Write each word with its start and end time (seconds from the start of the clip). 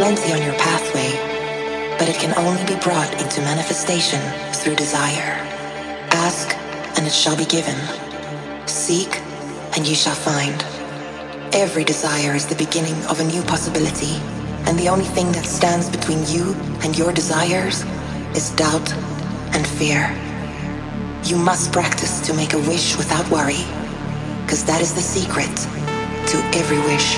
plenty 0.00 0.32
on 0.32 0.40
your 0.40 0.54
pathway, 0.54 1.12
but 1.98 2.08
it 2.08 2.16
can 2.16 2.32
only 2.38 2.64
be 2.64 2.80
brought 2.80 3.12
into 3.20 3.38
manifestation 3.42 4.18
through 4.54 4.74
desire. 4.74 5.36
Ask, 6.26 6.56
and 6.96 7.06
it 7.06 7.12
shall 7.12 7.36
be 7.36 7.44
given. 7.44 7.76
Seek, 8.66 9.20
and 9.76 9.86
you 9.86 9.94
shall 9.94 10.14
find. 10.14 10.56
Every 11.52 11.84
desire 11.84 12.34
is 12.34 12.46
the 12.46 12.54
beginning 12.54 12.96
of 13.10 13.20
a 13.20 13.24
new 13.24 13.42
possibility, 13.42 14.16
and 14.64 14.78
the 14.78 14.88
only 14.88 15.04
thing 15.04 15.32
that 15.32 15.44
stands 15.44 15.90
between 15.90 16.26
you 16.28 16.54
and 16.82 16.96
your 16.96 17.12
desires 17.12 17.84
is 18.34 18.56
doubt 18.56 18.90
and 19.52 19.66
fear. 19.66 20.16
You 21.24 21.36
must 21.36 21.74
practice 21.74 22.26
to 22.26 22.32
make 22.32 22.54
a 22.54 22.62
wish 22.70 22.96
without 22.96 23.28
worry, 23.28 23.64
because 24.44 24.64
that 24.64 24.80
is 24.80 24.94
the 24.94 25.02
secret 25.02 25.54
to 26.30 26.36
every 26.56 26.80
wish 26.88 27.16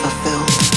fulfilled. 0.00 0.73